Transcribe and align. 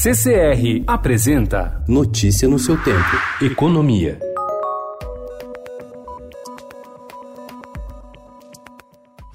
CCR 0.00 0.84
apresenta 0.86 1.82
Notícia 1.88 2.46
no 2.46 2.56
seu 2.56 2.76
tempo. 2.76 3.16
Economia. 3.42 4.27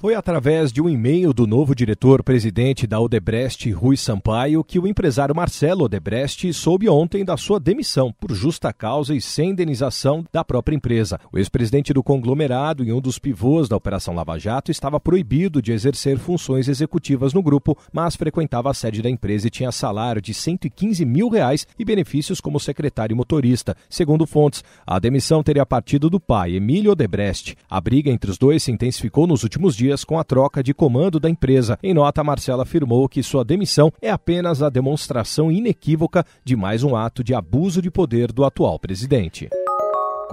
Foi 0.04 0.14
através 0.14 0.70
de 0.70 0.82
um 0.82 0.88
e-mail 0.90 1.32
do 1.32 1.46
novo 1.46 1.74
diretor-presidente 1.74 2.86
da 2.86 3.00
Odebrecht, 3.00 3.70
Rui 3.70 3.96
Sampaio, 3.96 4.62
que 4.62 4.78
o 4.78 4.86
empresário 4.86 5.34
Marcelo 5.34 5.86
Odebrecht 5.86 6.52
soube 6.52 6.90
ontem 6.90 7.24
da 7.24 7.38
sua 7.38 7.58
demissão 7.58 8.12
por 8.12 8.34
justa 8.34 8.70
causa 8.70 9.14
e 9.14 9.20
sem 9.22 9.52
indenização 9.52 10.22
da 10.30 10.44
própria 10.44 10.76
empresa. 10.76 11.18
O 11.32 11.38
ex-presidente 11.38 11.94
do 11.94 12.02
conglomerado 12.02 12.84
e 12.84 12.92
um 12.92 13.00
dos 13.00 13.18
pivôs 13.18 13.66
da 13.66 13.78
Operação 13.78 14.14
Lava 14.14 14.38
Jato 14.38 14.70
estava 14.70 15.00
proibido 15.00 15.62
de 15.62 15.72
exercer 15.72 16.18
funções 16.18 16.68
executivas 16.68 17.32
no 17.32 17.42
grupo, 17.42 17.74
mas 17.90 18.14
frequentava 18.14 18.70
a 18.70 18.74
sede 18.74 19.00
da 19.00 19.08
empresa 19.08 19.46
e 19.46 19.50
tinha 19.50 19.72
salário 19.72 20.20
de 20.20 20.34
115 20.34 21.02
mil 21.06 21.30
reais 21.30 21.66
e 21.78 21.82
benefícios 21.82 22.42
como 22.42 22.60
secretário 22.60 23.16
motorista. 23.16 23.74
Segundo 23.88 24.26
fontes, 24.26 24.62
a 24.86 24.98
demissão 24.98 25.42
teria 25.42 25.64
partido 25.64 26.10
do 26.10 26.20
pai, 26.20 26.56
Emílio 26.56 26.92
Odebrecht. 26.92 27.56
A 27.70 27.80
briga 27.80 28.10
entre 28.10 28.30
os 28.30 28.36
dois 28.36 28.62
se 28.62 28.70
intensificou 28.70 29.26
nos 29.26 29.42
últimos 29.42 29.74
dias 29.74 29.93
dias 29.94 30.04
com 30.04 30.18
a 30.18 30.24
troca 30.24 30.62
de 30.62 30.74
comando 30.74 31.20
da 31.20 31.30
empresa. 31.30 31.78
Em 31.82 31.94
nota, 31.94 32.24
Marcela 32.24 32.64
afirmou 32.64 33.08
que 33.08 33.22
sua 33.22 33.44
demissão 33.44 33.92
é 34.02 34.10
apenas 34.10 34.62
a 34.62 34.68
demonstração 34.68 35.50
inequívoca 35.50 36.24
de 36.44 36.56
mais 36.56 36.82
um 36.82 36.96
ato 36.96 37.22
de 37.22 37.32
abuso 37.32 37.80
de 37.80 37.90
poder 37.90 38.32
do 38.32 38.44
atual 38.44 38.78
presidente. 38.78 39.48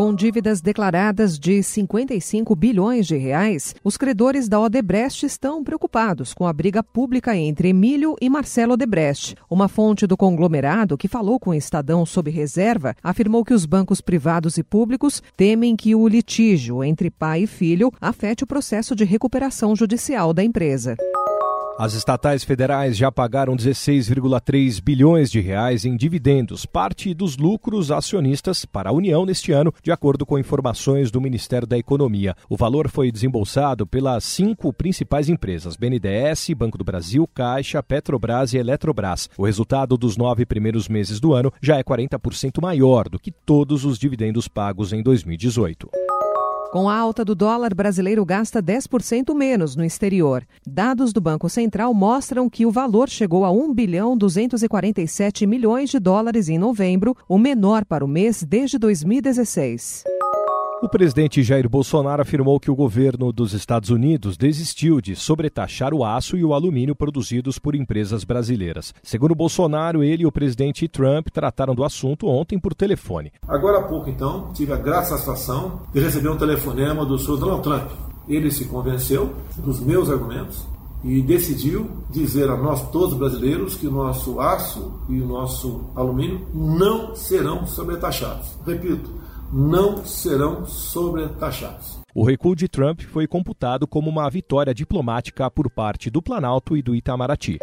Com 0.01 0.15
dívidas 0.15 0.61
declaradas 0.61 1.37
de 1.37 1.61
55 1.61 2.55
bilhões 2.55 3.05
de 3.05 3.15
reais, 3.17 3.75
os 3.83 3.97
credores 3.97 4.49
da 4.49 4.59
Odebrecht 4.59 5.27
estão 5.27 5.63
preocupados 5.63 6.33
com 6.33 6.47
a 6.47 6.51
briga 6.51 6.81
pública 6.81 7.35
entre 7.35 7.69
Emílio 7.69 8.15
e 8.19 8.27
Marcelo 8.27 8.73
Odebrecht. 8.73 9.35
Uma 9.47 9.67
fonte 9.67 10.07
do 10.07 10.17
conglomerado, 10.17 10.97
que 10.97 11.07
falou 11.07 11.39
com 11.39 11.51
o 11.51 11.53
Estadão 11.53 12.03
sob 12.03 12.31
reserva, 12.31 12.95
afirmou 13.03 13.45
que 13.45 13.53
os 13.53 13.67
bancos 13.67 14.01
privados 14.01 14.57
e 14.57 14.63
públicos 14.63 15.21
temem 15.37 15.75
que 15.75 15.93
o 15.93 16.07
litígio 16.07 16.83
entre 16.83 17.11
pai 17.11 17.43
e 17.43 17.47
filho 17.47 17.91
afete 18.01 18.43
o 18.43 18.47
processo 18.47 18.95
de 18.95 19.05
recuperação 19.05 19.75
judicial 19.75 20.33
da 20.33 20.43
empresa. 20.43 20.97
As 21.81 21.95
estatais 21.95 22.43
federais 22.43 22.95
já 22.95 23.11
pagaram 23.11 23.55
16,3 23.55 24.79
bilhões 24.79 25.31
de 25.31 25.39
reais 25.39 25.83
em 25.83 25.97
dividendos, 25.97 26.63
parte 26.63 27.11
dos 27.11 27.37
lucros 27.37 27.89
acionistas 27.89 28.65
para 28.65 28.91
a 28.91 28.93
União 28.93 29.25
neste 29.25 29.51
ano, 29.51 29.73
de 29.81 29.91
acordo 29.91 30.23
com 30.23 30.37
informações 30.37 31.09
do 31.09 31.19
Ministério 31.19 31.67
da 31.67 31.79
Economia. 31.79 32.35
O 32.47 32.55
valor 32.55 32.87
foi 32.87 33.11
desembolsado 33.11 33.87
pelas 33.87 34.23
cinco 34.23 34.71
principais 34.71 35.27
empresas: 35.27 35.75
BNDES, 35.75 36.51
Banco 36.55 36.77
do 36.77 36.83
Brasil, 36.83 37.27
Caixa, 37.33 37.81
Petrobras 37.81 38.53
e 38.53 38.59
Eletrobras. 38.59 39.27
O 39.35 39.45
resultado 39.45 39.97
dos 39.97 40.15
nove 40.15 40.45
primeiros 40.45 40.87
meses 40.87 41.19
do 41.19 41.33
ano 41.33 41.51
já 41.59 41.79
é 41.79 41.83
40% 41.83 42.61
maior 42.61 43.09
do 43.09 43.17
que 43.17 43.31
todos 43.31 43.85
os 43.85 43.97
dividendos 43.97 44.47
pagos 44.47 44.93
em 44.93 45.01
2018. 45.01 45.89
Com 46.71 46.87
a 46.87 46.95
alta 46.95 47.25
do 47.25 47.35
dólar, 47.35 47.75
brasileiro 47.75 48.23
gasta 48.23 48.63
10% 48.63 49.35
menos 49.35 49.75
no 49.75 49.83
exterior. 49.83 50.47
Dados 50.65 51.11
do 51.11 51.19
Banco 51.19 51.49
Central 51.49 51.93
mostram 51.93 52.49
que 52.49 52.65
o 52.65 52.71
valor 52.71 53.09
chegou 53.09 53.43
a 53.43 53.51
1 53.51 53.73
bilhão 53.73 54.15
247 54.15 55.45
milhões 55.45 55.89
de 55.89 55.99
dólares 55.99 56.47
em 56.47 56.57
novembro, 56.57 57.13
o 57.27 57.37
menor 57.37 57.83
para 57.83 58.05
o 58.05 58.07
mês 58.07 58.41
desde 58.41 58.77
2016. 58.77 60.05
O 60.83 60.89
presidente 60.89 61.43
Jair 61.43 61.69
Bolsonaro 61.69 62.23
afirmou 62.23 62.59
que 62.59 62.71
o 62.71 62.75
governo 62.75 63.31
dos 63.31 63.53
Estados 63.53 63.91
Unidos 63.91 64.35
desistiu 64.35 64.99
de 64.99 65.15
sobretaxar 65.15 65.93
o 65.93 66.03
aço 66.03 66.35
e 66.35 66.43
o 66.43 66.55
alumínio 66.55 66.95
produzidos 66.95 67.59
por 67.59 67.75
empresas 67.75 68.23
brasileiras. 68.23 68.91
Segundo 69.03 69.35
Bolsonaro, 69.35 70.03
ele 70.03 70.23
e 70.23 70.25
o 70.25 70.31
presidente 70.31 70.87
Trump 70.87 71.27
trataram 71.27 71.75
do 71.75 71.83
assunto 71.83 72.25
ontem 72.25 72.57
por 72.57 72.73
telefone. 72.73 73.31
Agora 73.47 73.77
há 73.77 73.83
pouco, 73.83 74.09
então, 74.09 74.51
tive 74.53 74.73
a 74.73 74.75
grata 74.75 75.09
satisfação 75.09 75.81
de 75.93 75.99
receber 75.99 76.29
um 76.29 76.37
telefonema 76.37 77.05
do 77.05 77.19
senhor 77.19 77.37
Donald 77.37 77.61
Trump. 77.61 77.91
Ele 78.27 78.49
se 78.49 78.65
convenceu 78.65 79.35
dos 79.57 79.79
meus 79.79 80.09
argumentos 80.09 80.65
e 81.03 81.21
decidiu 81.21 81.91
dizer 82.09 82.49
a 82.49 82.57
nós 82.57 82.89
todos 82.89 83.15
brasileiros 83.15 83.75
que 83.75 83.85
o 83.85 83.91
nosso 83.91 84.39
aço 84.39 84.99
e 85.07 85.21
o 85.21 85.27
nosso 85.27 85.91
alumínio 85.95 86.47
não 86.55 87.15
serão 87.15 87.67
sobretaxados. 87.67 88.55
Repito, 88.65 89.20
não 89.53 90.05
serão 90.05 90.65
sobretaxados. 90.65 91.99
O 92.15 92.23
recuo 92.23 92.55
de 92.55 92.67
Trump 92.67 93.01
foi 93.01 93.27
computado 93.27 93.85
como 93.85 94.09
uma 94.09 94.29
vitória 94.29 94.73
diplomática 94.73 95.49
por 95.51 95.69
parte 95.69 96.09
do 96.09 96.21
Planalto 96.21 96.77
e 96.77 96.81
do 96.81 96.95
Itamaraty. 96.95 97.57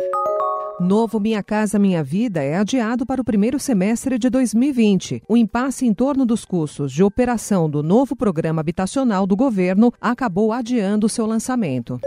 Novo 0.81 1.19
Minha 1.19 1.43
Casa 1.43 1.79
Minha 1.79 2.05
Vida 2.05 2.43
é 2.43 2.57
adiado 2.57 3.05
para 3.05 3.21
o 3.21 3.25
primeiro 3.25 3.59
semestre 3.59 4.17
de 4.19 4.31
2020. 4.31 5.23
O 5.29 5.37
impasse 5.37 5.87
em 5.87 5.93
torno 5.93 6.25
dos 6.25 6.45
custos 6.45 6.93
de 6.93 7.03
operação 7.03 7.69
do 7.69 7.83
novo 7.83 8.15
programa 8.15 8.61
habitacional 8.61 9.27
do 9.27 9.35
governo 9.35 9.93
acabou 10.01 10.53
adiando 10.53 11.09
seu 11.09 11.27
lançamento. 11.27 11.99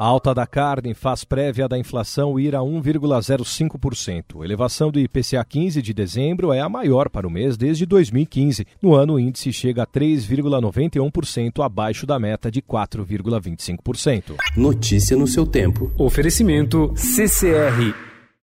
A 0.00 0.04
alta 0.04 0.32
da 0.32 0.46
carne 0.46 0.94
faz 0.94 1.24
prévia 1.24 1.66
da 1.66 1.76
inflação 1.76 2.38
ir 2.38 2.54
a 2.54 2.60
1,05%. 2.60 4.40
A 4.40 4.44
elevação 4.44 4.92
do 4.92 5.00
IPCA 5.00 5.44
15 5.44 5.82
de 5.82 5.92
dezembro 5.92 6.52
é 6.52 6.60
a 6.60 6.68
maior 6.68 7.10
para 7.10 7.26
o 7.26 7.30
mês 7.30 7.56
desde 7.56 7.84
2015. 7.84 8.64
No 8.80 8.94
ano, 8.94 9.14
o 9.14 9.18
índice 9.18 9.52
chega 9.52 9.82
a 9.82 9.86
3,91% 9.88 11.64
abaixo 11.64 12.06
da 12.06 12.16
meta 12.16 12.48
de 12.48 12.62
4,25%. 12.62 14.36
Notícia 14.56 15.16
no 15.16 15.26
seu 15.26 15.44
tempo. 15.44 15.90
Oferecimento 15.98 16.92
CCR 16.94 18.07